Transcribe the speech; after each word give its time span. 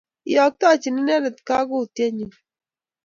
Iyoktochin 0.29 0.99
inendet 1.01 1.37
kagotyet 1.47 2.11
nyu. 2.17 2.27